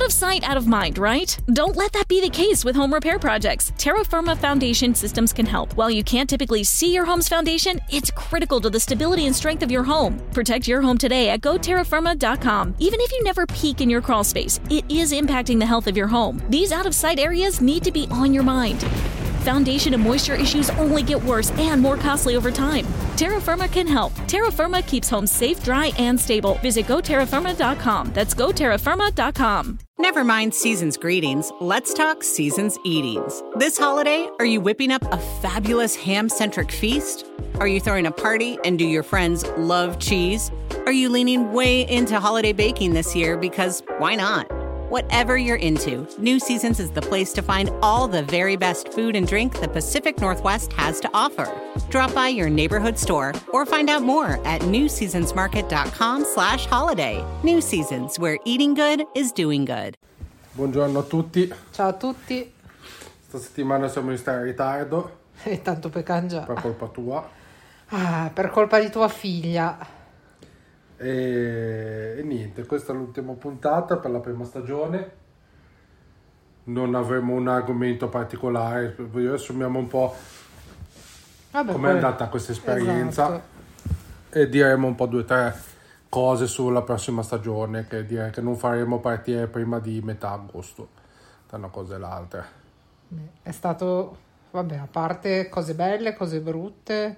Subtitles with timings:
[0.00, 1.38] Out of sight, out of mind, right?
[1.52, 3.70] Don't let that be the case with home repair projects.
[3.76, 5.74] Terra Firma Foundation Systems can help.
[5.74, 9.62] While you can't typically see your home's foundation, it's critical to the stability and strength
[9.62, 10.18] of your home.
[10.32, 12.76] Protect your home today at goterrafirma.com.
[12.78, 15.98] Even if you never peek in your crawl space, it is impacting the health of
[15.98, 16.42] your home.
[16.48, 18.82] These out of sight areas need to be on your mind.
[19.40, 22.86] Foundation and moisture issues only get worse and more costly over time.
[23.16, 24.12] Terra Firma can help.
[24.26, 26.54] Terra Firma keeps homes safe, dry, and stable.
[26.62, 28.12] Visit goterrafirma.com.
[28.12, 29.78] That's goterrafirma.com.
[29.98, 31.52] Never mind season's greetings.
[31.60, 33.42] Let's talk season's eatings.
[33.56, 37.26] This holiday, are you whipping up a fabulous ham centric feast?
[37.60, 40.50] Are you throwing a party and do your friends love cheese?
[40.86, 44.50] Are you leaning way into holiday baking this year because why not?
[44.90, 49.14] Whatever you're into, New Seasons is the place to find all the very best food
[49.14, 51.46] and drink the Pacific Northwest has to offer.
[51.90, 57.24] Drop by your neighborhood store or find out more at newseasonsmarket.com slash holiday.
[57.44, 59.96] New Seasons, where eating good is doing good.
[60.56, 62.52] Buongiorno a tutti, Ciao a tutti
[63.30, 66.46] questa settimana siamo in in ritardo e tanto per cangiare.
[66.46, 67.30] per colpa tua
[67.90, 69.78] Ah, per colpa di tua figlia.
[71.00, 75.18] E, e niente, questa è l'ultima puntata per la prima stagione.
[76.64, 80.14] Non avremo un argomento particolare, riassumiamo un po'
[81.52, 84.38] Vabbè, com'è poi- andata questa esperienza Esatto.
[84.38, 85.56] e diremo un po' due o tre
[86.10, 90.88] cose sulla prossima stagione che direi che non faremo partire prima di metà agosto
[91.46, 92.44] tra una cosa e l'altra.
[93.42, 94.16] È stato,
[94.50, 97.16] vabbè, a parte cose belle, cose brutte,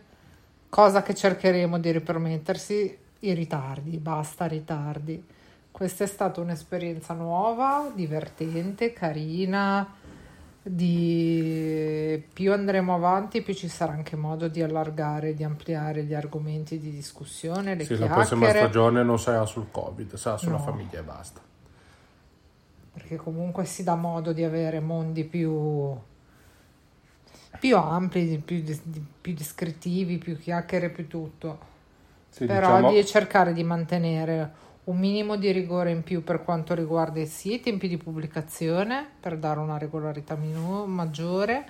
[0.68, 5.22] cosa che cercheremo di ripermettersi, i ritardi, basta ritardi.
[5.70, 9.96] Questa è stata un'esperienza nuova, divertente, carina.
[10.64, 12.22] Di...
[12.32, 16.90] Più andremo avanti, più ci sarà anche modo di allargare, di ampliare gli argomenti di
[16.90, 20.62] discussione, le Sì, la prossima stagione non sarà sul Covid, sarà sulla No.
[20.64, 21.40] famiglia e basta.
[22.92, 25.96] perché comunque si dà modo di avere mondi più,
[27.58, 28.64] più ampi, più,
[29.20, 31.70] più descrittivi, più chiacchiere, più tutto.
[32.32, 36.74] Sì, Però diciamo- di cercare di mantenere un minimo di rigore in più per quanto
[36.74, 41.64] riguarda i i tempi di pubblicazione, per dare una regolarità minu- maggiore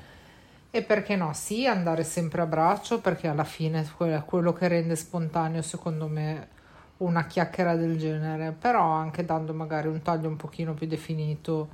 [0.71, 4.97] e perché no, sì, andare sempre a braccio perché alla fine è quello che rende
[4.97, 6.49] spontaneo secondo me
[6.99, 11.69] una chiacchiera del genere, però anche dando magari un taglio un pochino più definito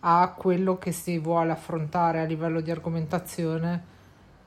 [0.00, 3.84] a quello che si vuole affrontare a livello di argomentazione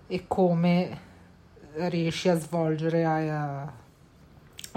[0.08, 1.00] e come
[1.90, 3.74] riesci a svolgere, a, a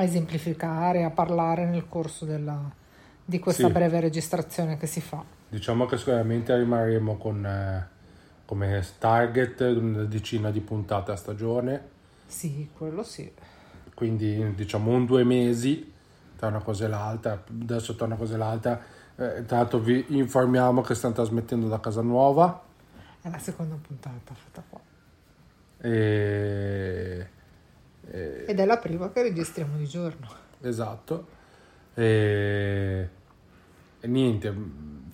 [0.02, 2.70] esemplificare, a parlare nel corso della-
[3.24, 3.72] di questa Sì.
[3.72, 5.22] breve registrazione che si fa.
[5.48, 7.88] Diciamo che sicuramente rimarremo con eh,
[8.44, 13.30] come target una decina di puntate a stagione, Sì, quello sì.
[13.94, 15.92] quindi diciamo un due mesi
[16.36, 17.42] tra una cosa e l'altra.
[17.48, 18.80] Adesso tra una cosa e l'altra,
[19.16, 22.62] eh, tra l'altro vi informiamo che stiamo trasmettendo da casa nuova
[23.20, 24.80] È la seconda puntata fatta qua.
[25.80, 27.28] e,
[28.10, 30.26] e- Ed è la prima che registriamo di giorno.
[30.60, 31.26] esatto
[31.94, 33.08] e,
[34.00, 35.10] e niente mh,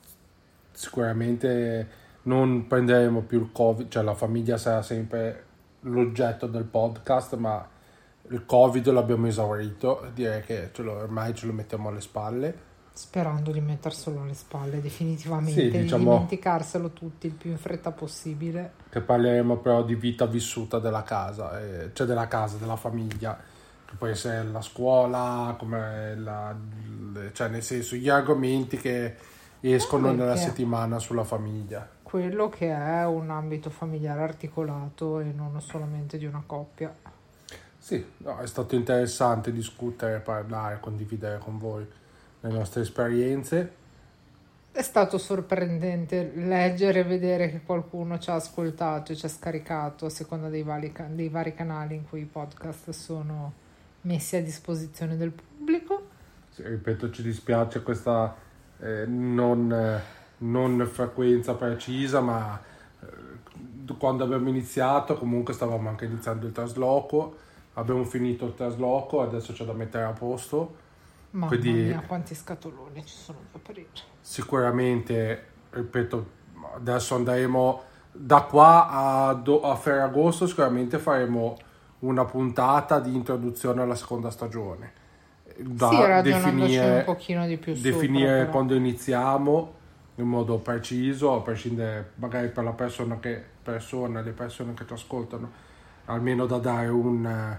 [0.73, 1.89] sicuramente
[2.23, 5.45] non prenderemo più il covid cioè la famiglia sarà sempre
[5.81, 7.67] l'oggetto del podcast ma
[8.31, 13.51] il covid l'abbiamo esaurito direi che ce lo- ormai ce lo mettiamo alle spalle Sperando
[13.51, 18.75] di metterselo alle spalle definitivamente, Sì, di diciamo- dimenticarselo tutti il più in fretta possibile.
[18.89, 23.37] che parleremo però di vita vissuta della casa eh, cioè della casa della famiglia
[23.85, 26.55] che può essere la scuola come la,
[27.33, 29.17] cioè nel senso gli argomenti che
[29.59, 35.61] escono Ah, nella settimana sulla famiglia Quello che è un ambito familiare articolato e non
[35.61, 36.95] solamente di una coppia.
[37.77, 41.85] Sì, no, è stato interessante discutere, parlare, condividere con voi
[42.45, 43.83] le nostre esperienze.
[44.71, 50.07] È stato sorprendente leggere e vedere che qualcuno ci ha ascoltato e ci ha scaricato
[50.07, 53.53] a seconda dei vari, dei vari canali in cui i podcast sono
[54.03, 56.09] messi a disposizione del pubblico.
[56.51, 58.35] Sì, ripeto, ci dispiace questa
[58.81, 60.03] eh, non, eh,
[60.39, 62.61] non frequenza precisa, ma
[63.01, 67.37] eh, quando abbiamo iniziato comunque stavamo anche iniziando il trasloco,
[67.75, 70.83] abbiamo finito il trasloco, adesso c'è da mettere a posto.
[71.35, 73.89] Mamma Quindi- mia, quanti scatoloni ci sono da aprire.
[74.21, 76.27] Sicuramente, ripeto,
[76.77, 77.83] adesso andremo
[78.13, 81.57] da qua a, do- a Ferragosto, sicuramente faremo
[82.01, 84.93] una puntata di introduzione alla seconda stagione.
[85.57, 89.75] Da sì, ragionandoci un pochino di più definire sopra, quando iniziamo
[90.17, 94.93] in modo preciso, a prescindere magari per la persona che persona, le persone che ci
[94.93, 95.51] ascoltano,
[96.07, 97.59] almeno da dare un,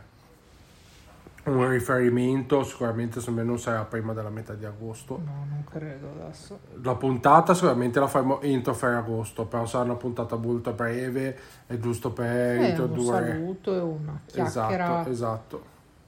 [1.45, 6.59] un riferimento sicuramente me non sarà prima della metà di agosto No, non credo adesso.
[6.81, 11.37] la puntata sicuramente la faremo entro Ferragosto però sarà una puntata molto breve
[11.67, 15.65] è giusto per un introdurre saluto e una chiacchiera esatto esatto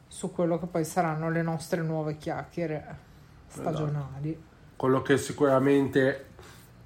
[0.07, 2.98] su quello che poi saranno le nostre nuove chiacchiere
[3.48, 4.42] stagionali.
[4.75, 6.25] quello che sicuramente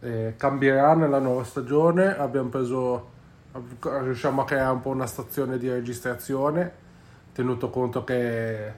[0.01, 3.09] eh, cambierà nella nuova stagione abbiamo preso
[3.81, 6.80] riusciamo a creare un po' una stazione di registrazione
[7.33, 8.73] tenuto conto che eh,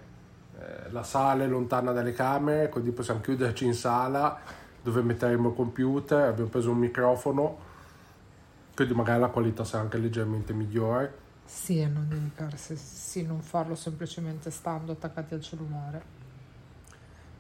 [0.91, 4.39] la sala è lontana dalle camere quindi possiamo chiuderci in sala
[4.81, 7.57] dove metteremo il computer abbiamo preso un microfono
[8.75, 13.75] quindi magari la qualità sarà anche leggermente migliore Sì, e non dedicarsi, sì, non farlo
[13.75, 16.01] semplicemente stando attaccati al cellulare.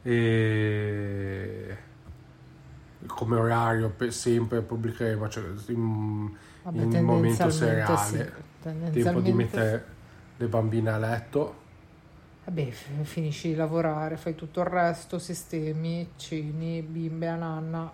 [0.01, 1.77] e
[3.07, 6.31] come orario per sempre pubblicheremo cioè, in,
[6.63, 8.25] Vabbè, in momento tendenzialmente sì,
[8.91, 9.92] tempo di mettere
[10.37, 11.61] le bambine a letto
[12.45, 17.89] Vabbè, finisci di lavorare, fai tutto il resto, sistemi, ceni, bimbe a nanna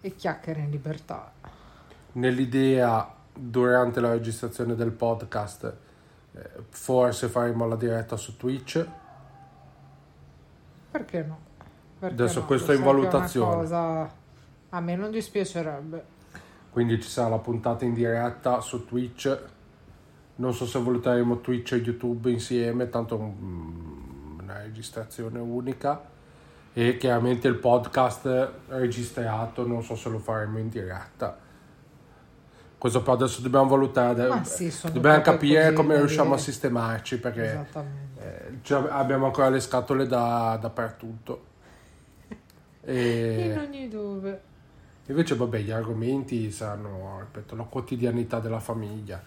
[0.00, 1.30] e chiacchiere in libertà.
[2.12, 5.76] nell'idea durante la registrazione del podcast
[6.32, 8.86] eh, forse faremo la diretta su Twitch
[10.90, 11.38] Perché no?
[11.98, 12.46] Perché Adesso no?
[12.46, 13.54] questo Lo è in valutazione.
[13.56, 14.12] cosa
[14.70, 16.04] a me non dispiacerebbe.
[16.70, 19.38] quindi ci sarà la puntata in diretta su Twitch
[20.36, 26.12] non so se valuteremo Twitch e YouTube insieme tanto mm, una registrazione unica
[26.72, 31.42] e chiaramente il podcast registrato non so se lo faremo in diretta
[32.84, 37.66] questo però adesso dobbiamo valutare Ma sì, dobbiamo capire come riusciamo a sistemarci perché.
[38.18, 41.44] Eh, abbiamo ancora le scatole da, dappertutto.
[42.28, 42.36] In
[42.82, 44.40] E ogni dove.
[45.06, 49.22] invece, vabbè, gli argomenti saranno, ripeto, la quotidianità della famiglia.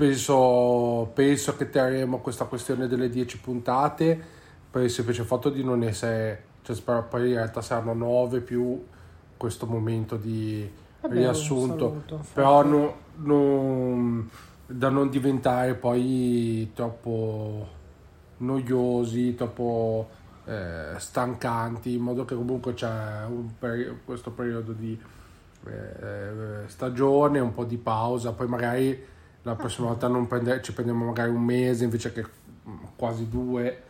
[0.00, 4.18] Penso, penso che terremo questa questione delle 10 puntate
[4.70, 8.82] per il semplice fatto di non essere, cioè spero poi in realtà saranno 9 più
[9.36, 10.66] questo momento di
[11.02, 14.30] Vabbè, riassunto, un saluto, però no- non-
[14.66, 17.68] da non diventare poi troppo
[18.38, 20.08] noiosi, troppo
[20.46, 23.26] eh, stancanti, in modo che comunque c'è
[23.58, 24.98] peri- questo periodo di
[25.66, 31.06] eh, stagione, un po' di pausa, poi magari la prossima volta non prende- ci prendiamo
[31.06, 32.24] magari un mese invece che
[32.96, 33.82] quasi due.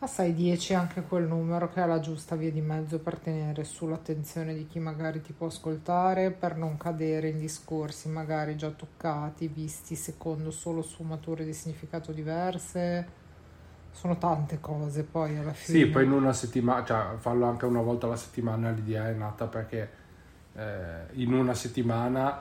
[0.00, 3.16] Ma sai, 10 è anche quel numero che ha la giusta via di mezzo per
[3.16, 8.70] tenere sull'attenzione di chi magari ti può ascoltare, per non cadere in discorsi magari già
[8.70, 13.16] toccati, visti secondo solo sfumature di significato diverse.
[13.90, 15.78] Sono tante cose poi alla fine.
[15.78, 19.46] Sì, poi in una settimana, cioè farlo anche una volta alla settimana l'idea è nata
[19.46, 19.90] perché
[20.54, 22.40] eh, in una settimana,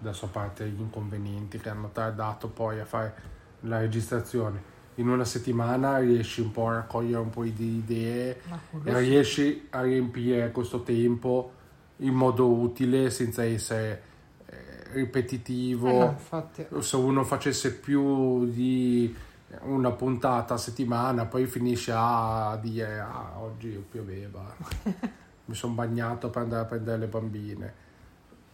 [0.00, 3.14] adesso a parte gli inconvenienti che hanno tardato poi a fare
[3.60, 8.40] la registrazione, in una settimana riesci un po' a raccogliere un po' di idee
[8.84, 11.52] e riesci a riempire questo tempo
[11.98, 14.02] in modo utile senza essere
[14.46, 16.66] eh, ripetitivo Eh no, infatti.
[16.80, 19.14] se uno facesse più di
[19.62, 24.54] una puntata a settimana, poi finisce a dire ah, oggi pioveva,
[25.46, 27.86] mi sono bagnato per andare a prendere le bambine.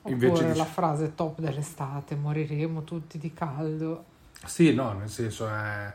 [0.06, 4.04] Invece Oppure di- la frase top dell'estate, moriremo tutti di caldo.
[4.44, 5.92] Sì, no, nel senso è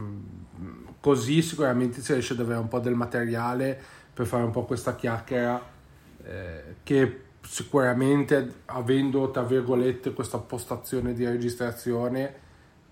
[0.00, 3.80] mm, così sicuramente si riesce ad avere un po' del materiale
[4.12, 5.60] per fare un po' questa chiacchiera
[6.24, 12.42] eh, che sicuramente avendo tra virgolette questa postazione di registrazione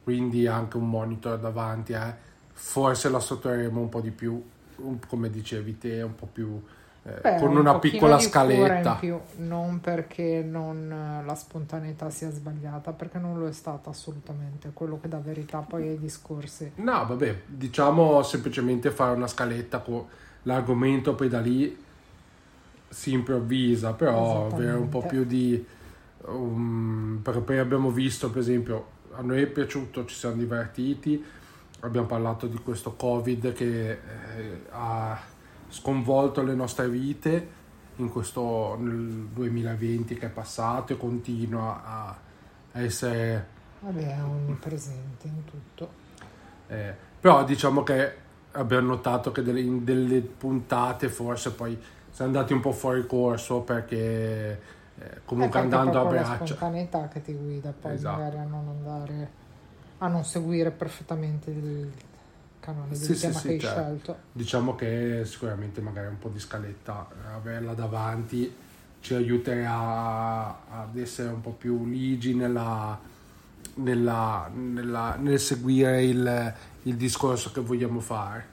[0.05, 2.15] quindi anche un monitor davanti eh,
[2.53, 4.43] forse la sottoeremo un po' di più
[5.09, 6.61] come dicevi te un po' più
[7.05, 8.95] eh, Beh, con un una pochino piccola scaletta.
[8.95, 14.71] più, non perché non, eh, la spontaneità sia sbagliata, perché non lo è stata assolutamente,
[14.73, 16.71] quello che dà verità poi ai discorsi.
[16.77, 20.05] No, vabbè, diciamo semplicemente fare una scaletta con
[20.45, 21.77] l'argomento, poi da lì
[22.89, 25.65] si improvvisa, però avere un po' più di...
[26.27, 31.23] um, perché poi abbiamo visto, per esempio, a noi è piaciuto, ci siamo divertiti,
[31.81, 33.99] abbiamo parlato di questo Covid che eh,
[34.71, 35.21] ha
[35.73, 37.61] sconvolto le nostre vite
[37.97, 42.17] in questo nel 2020 che è passato e continua a
[42.81, 43.47] essere
[43.81, 45.89] Vabbè, è onnipresente in tutto.
[46.69, 48.15] eh, però diciamo che
[48.53, 53.61] abbiamo notato che delle, in delle puntate forse poi siamo andati un po' fuori corso
[53.61, 54.61] perché
[54.99, 56.47] eh, comunque è perché andando a proprio la braccia.
[56.55, 58.19] spontaneità che ti guida poi Esatto.
[58.19, 59.31] magari a non andare
[59.99, 61.91] a non seguire perfettamente il
[62.89, 63.81] del Sì, sì, tema sì, che hai certo.
[63.83, 64.19] scelto.
[64.33, 68.55] Diciamo che sicuramente magari un po' di scaletta, eh, averla davanti
[69.01, 72.99] ci aiuterà ad essere un po' più ligi nella,
[73.75, 78.47] nella, nella, nel seguire il, il discorso che vogliamo fare.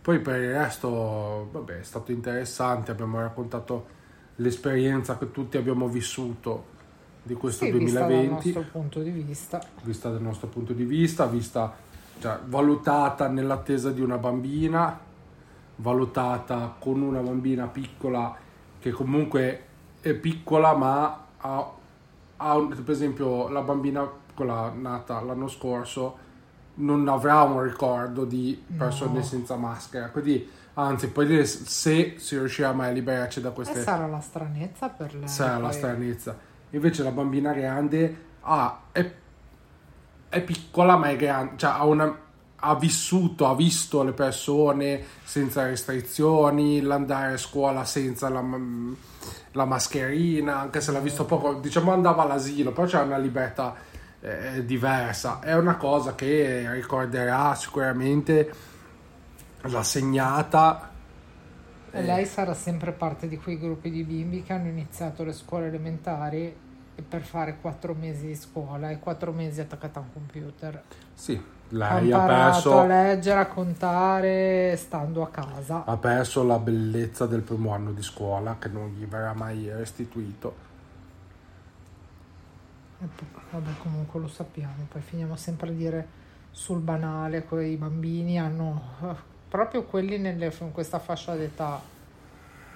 [0.00, 3.88] Poi per il resto, vabbè, è stato interessante, abbiamo raccontato
[4.36, 6.72] l'esperienza che tutti abbiamo vissuto
[7.22, 9.72] di questo Sì, 2020 vista dal nostro punto di vista.
[9.82, 11.74] vista dal nostro punto di vista, vista
[12.20, 14.98] cioè, valutata nell'attesa di una bambina,
[15.76, 18.34] valutata con una bambina piccola
[18.78, 19.62] che comunque
[20.00, 21.70] è piccola ma ha,
[22.36, 26.18] ha un- per esempio la bambina quella nata l'anno scorso
[26.76, 29.22] non avrà un ricordo di persone No.
[29.22, 33.80] senza maschera, quindi anzi poi dire se si riuscirà mai a liberarci da E queste
[33.82, 35.28] sarà la stranezza per lei.
[35.28, 36.36] sarà la stranezza.
[36.70, 39.12] Invece la bambina grande ha, è,
[40.34, 42.12] è piccola ma è grande, cioè ha, una,
[42.56, 48.44] ha vissuto, ha visto le persone senza restrizioni, l'andare a scuola senza la,
[49.52, 53.76] la mascherina, anche se l'ha visto poco, diciamo andava all'asilo, però c'è una libertà
[54.20, 55.38] eh, diversa.
[55.38, 58.52] È una cosa che ricorderà sicuramente,
[59.60, 60.90] l'ha segnata.
[61.92, 65.68] E lei sarà sempre parte di quei gruppi di bimbi che hanno iniziato le scuole
[65.68, 66.63] elementari
[67.02, 70.82] per fare quattro mesi di scuola e quattro mesi attaccata a un computer.
[71.14, 71.40] Sì,
[71.86, 72.78] Ha lei ha imparato perso...
[72.78, 75.84] a leggere, a contare stando a casa.
[75.86, 80.54] ha perso la bellezza del primo anno di scuola che non gli verrà mai restituito.
[83.50, 86.08] Vabbè, comunque lo sappiamo, poi finiamo sempre a dire
[86.50, 89.14] sul banale, quei bambini hanno eh,
[89.48, 91.80] proprio quelli nelle- in questa fascia d'età,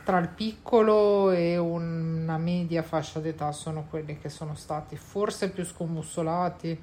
[0.09, 5.67] tra il piccolo e una media fascia d'età sono quelli che sono stati forse più
[5.67, 6.81] scombussolati,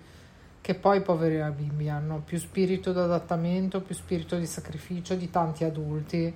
[0.62, 6.32] che poi poveri bimbi hanno più spirito d'adattamento, più spirito di sacrificio di tanti adulti.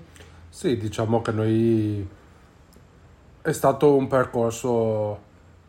[0.50, 2.10] Sì, diciamo che noi
[3.40, 5.20] è stato un percorso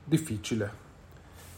[0.03, 0.73] difficile.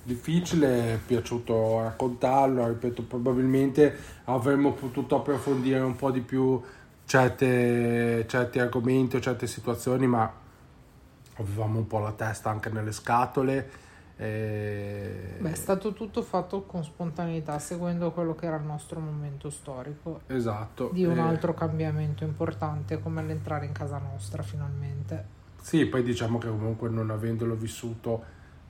[0.02, 6.60] Difficile, è piaciuto raccontarlo, ripeto, probabilmente avremmo potuto approfondire un po' di più
[7.04, 10.30] certe, certi argomenti o certe situazioni, ma
[11.36, 13.80] avevamo un po' la testa anche nelle scatole.
[14.16, 19.50] e- Beh, è stato tutto fatto con spontaneità, seguendo quello che era il nostro momento
[19.50, 20.20] storico.
[20.28, 20.90] Esatto.
[20.92, 25.40] di un e- altro cambiamento importante come l'entrare in casa nostra finalmente.
[25.60, 28.22] Sì, poi diciamo che comunque non avendolo vissuto,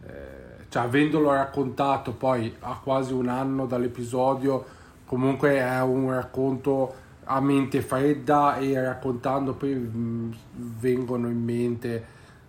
[0.07, 4.65] eh, cioè avendolo raccontato poi a quasi un anno dall'episodio,
[5.05, 6.95] comunque è un racconto
[7.25, 12.05] a mente fredda e raccontando poi mh, vengono in mente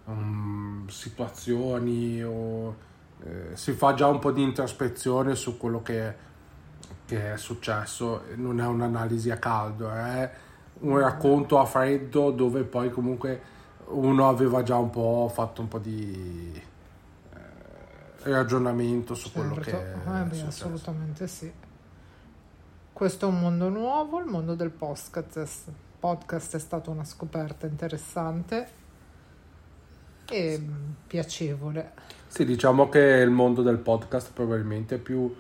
[0.06, 2.76] um, situazioni o
[3.24, 6.14] eh, si fa già un po' di introspezione su quello che,
[7.06, 10.30] che è successo, non è un'analisi a caldo, è
[10.80, 13.52] un racconto a freddo dove poi comunque
[13.88, 16.62] uno aveva già un po' fatto un po' di
[17.34, 17.40] eh,
[18.24, 21.52] ragionamento su quello che Certo, è eh beh, assolutamente sì.
[23.04, 25.70] Questo è un mondo nuovo, il mondo del podcast.
[26.00, 28.68] podcast è stata una scoperta interessante
[30.30, 30.66] e
[31.06, 31.92] piacevole.
[32.28, 35.36] Sì, diciamo che il mondo del podcast probabilmente è più,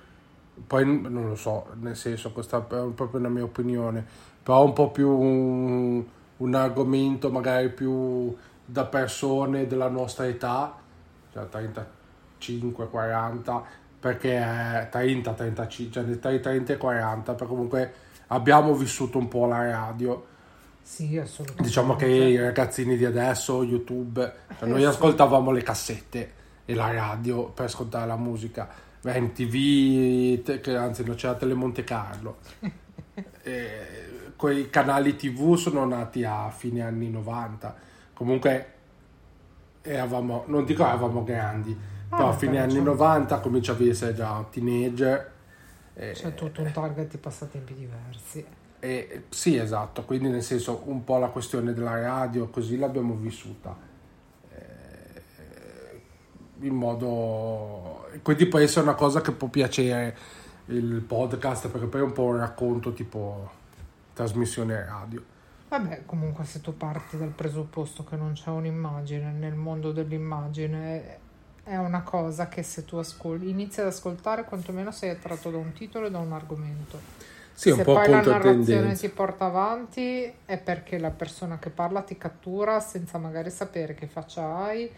[0.68, 4.06] poi non lo so, nel senso, questa è proprio una mia opinione,
[4.44, 6.04] però un po' più un,
[6.36, 10.76] un argomento magari più da persone della nostra età,
[11.32, 13.66] cioè 35, 40,
[14.04, 17.94] perché è 30, 35, cioè tra i 30 e i 40, perché comunque
[18.28, 20.26] abbiamo vissuto un po' la radio.
[20.82, 21.64] Sì, assolutamente.
[21.64, 26.34] Diciamo che i ragazzini di adesso, YouTube, cioè noi ascoltavamo le cassette
[26.66, 28.68] e la radio per ascoltare la musica.
[29.00, 32.38] Beh, MTV, che anzi non c'era Telemonte Carlo.
[33.46, 37.76] E quei canali TV sono nati a fine anni 90.
[38.14, 38.74] Comunque
[39.82, 41.78] eravamo, non dico eravamo grandi,
[42.16, 42.92] però a fine anni diciamo.
[42.92, 45.32] 90 cominciavi a essere già teenager.
[45.94, 48.44] C'è tutto un target di passatempi diversi.
[48.80, 53.76] e, sì, esatto, quindi nel senso un po' la questione della radio, così l'abbiamo vissuta.
[54.50, 56.02] Eh,
[56.60, 58.08] in modo...
[58.22, 60.18] Quindi può essere una cosa che può piacere
[60.68, 63.50] il podcast, perché poi è un po' un racconto tipo
[64.14, 65.24] trasmissione radio.
[65.70, 71.20] Vabbè, comunque se tu parti dal presupposto che non c'è un'immagine nel mondo dell'immagine,
[71.64, 75.72] è una cosa che se tu ascolti, inizi ad ascoltare, quantomeno sei attratto da un
[75.74, 77.00] titolo e da un argomento.
[77.54, 79.08] Sì, un se po' poi la narrazione tendenza.
[79.08, 84.08] ti porta avanti è perché la persona che parla ti cattura senza magari sapere che
[84.08, 84.92] faccia hai,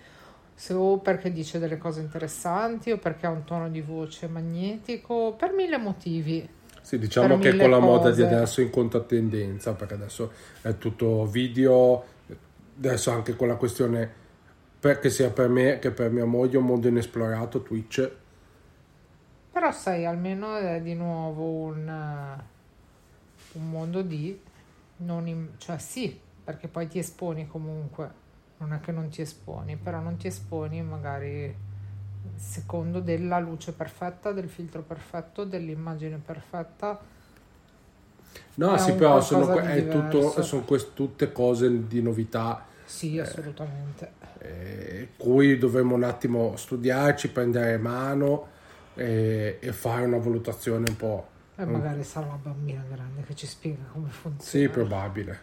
[0.53, 5.33] se- o perché dice delle cose interessanti o perché ha un tono di voce magnetico,
[5.37, 6.49] per mille motivi.
[6.81, 8.35] Sì, diciamo che con la moda di cose.
[8.35, 10.31] adesso in controtendenza, perché adesso
[10.61, 12.03] è tutto video,
[12.77, 14.23] adesso anche con la questione,
[14.79, 18.11] perché sia per me che per mia moglie, un mondo inesplorato, Twitch,
[19.51, 21.87] Però sai, almeno è di nuovo un,
[23.53, 24.39] un mondo di...
[24.97, 28.09] Non in- cioè sì, perché poi ti esponi comunque,
[28.57, 31.53] non è che non ti esponi, però non ti esponi magari
[32.37, 36.99] secondo della luce perfetta, del filtro perfetto, dell'immagine perfetta.
[38.55, 44.11] No, sì, però sono, è tutto, sono quest- tutte cose di novità Sì, assolutamente.
[44.39, 48.47] eh, cui dovremmo un attimo studiarci, prendere mano
[48.95, 51.27] eh, e fare una valutazione un po'.
[51.57, 54.43] E magari sarà una bambina grande che ci spiega come funziona.
[54.43, 55.39] Sì, probabile.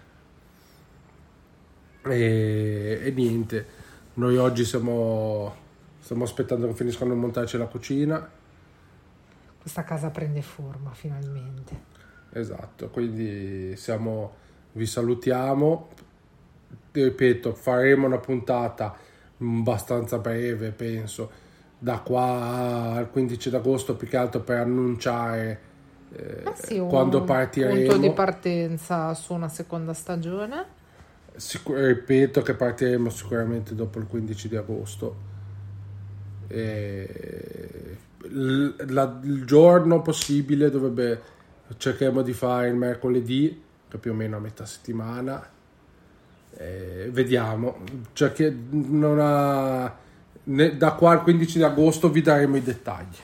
[2.05, 3.67] E, e niente,
[4.15, 5.55] noi oggi siamo,
[6.01, 8.29] stiamo aspettando che finiscano di montarci la cucina.
[9.61, 11.91] Questa casa prende forma finalmente.
[12.33, 14.35] Esatto, quindi siamo,
[14.73, 15.89] vi salutiamo.
[16.93, 18.95] Ripeto, faremo una puntata
[19.39, 21.31] abbastanza breve, penso,
[21.79, 25.61] da qua al 15 d'agosto, più che altro per annunciare
[26.15, 27.75] eh, Ah sì, un quando partiremo.
[27.75, 30.67] punto di partenza su una seconda stagione.
[31.35, 35.17] Sicur- ripeto che partiremo sicuramente dopo il 15 di agosto.
[36.49, 41.21] E il, la- il giorno possibile dovrebbe
[41.77, 45.43] cercheremo di fare il mercoledì, che più o meno a metà settimana.
[46.56, 47.78] E vediamo.
[48.12, 49.94] Cerche- non ha-
[50.44, 53.16] ne- da qua al 15 di agosto vi daremo i dettagli.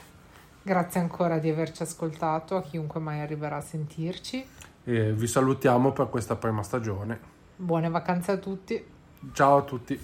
[0.61, 4.45] Grazie ancora di averci ascoltato, a chiunque mai arriverà a sentirci.
[4.83, 7.19] E vi salutiamo per questa prima stagione.
[7.55, 8.83] Buone vacanze a tutti.
[9.33, 9.99] Ciao a tutti.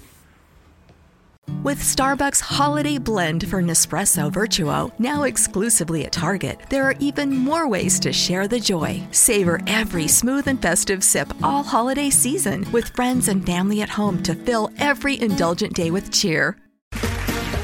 [1.63, 7.67] With Starbucks Holiday Blend for Nespresso Virtuo, now exclusively at Target, there are even more
[7.67, 9.01] ways to share the joy.
[9.11, 14.21] Savor every smooth and festive sip all holiday season with friends and family at home
[14.23, 16.55] to fill every indulgent day with cheer.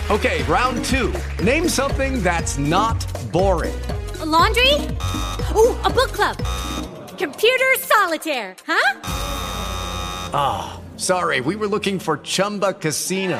[0.09, 1.13] Okay, round two.
[1.43, 2.99] Name something that's not
[3.31, 3.79] boring.
[4.19, 4.73] A laundry?
[5.55, 6.37] Ooh, a book club.
[7.17, 8.99] Computer solitaire, huh?
[10.33, 13.39] Ah, sorry, we were looking for Chumba Casino.